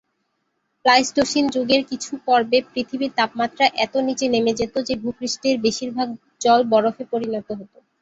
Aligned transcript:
Pleistocene 0.85 1.45
যুগের 1.55 1.81
কিছু 1.89 2.11
পর্বে 2.25 2.59
পৃথিবীর 2.71 3.11
তাপমাত্রা 3.17 3.65
এত 3.77 3.93
নিচে 4.07 4.25
নেমে 4.29 4.51
যেত 4.59 4.75
যে 4.87 4.93
ভূ-পৃষ্ঠের 5.01 5.55
বেশির 5.63 5.89
ভাগ 5.93 6.07
জল 6.41 6.61
বরফে 6.71 7.03
পরিণত 7.11 7.47
হত। 7.51 7.73